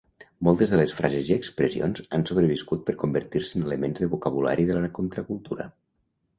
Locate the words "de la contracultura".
4.73-5.73